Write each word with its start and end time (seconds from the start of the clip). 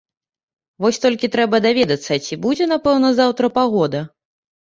Вось 0.83 0.99
толькі 1.03 1.27
трэба 1.35 1.59
даведацца, 1.65 2.13
ці 2.27 2.33
будзе 2.45 2.69
напэўна 2.73 3.09
заўтра 3.19 3.45
пагода. 3.59 4.01